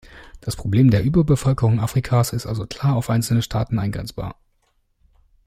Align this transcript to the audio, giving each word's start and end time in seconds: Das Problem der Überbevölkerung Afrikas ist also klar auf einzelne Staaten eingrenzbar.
Das 0.39 0.55
Problem 0.55 0.89
der 0.89 1.03
Überbevölkerung 1.03 1.79
Afrikas 1.79 2.33
ist 2.33 2.47
also 2.47 2.65
klar 2.65 2.95
auf 2.95 3.11
einzelne 3.11 3.43
Staaten 3.43 3.77
eingrenzbar. 3.77 4.35